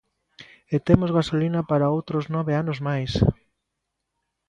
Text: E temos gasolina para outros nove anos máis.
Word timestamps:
E 0.75 0.77
temos 0.87 1.13
gasolina 1.17 1.61
para 1.69 1.91
outros 1.97 2.25
nove 2.35 2.53
anos 2.61 2.79
máis. 2.87 3.11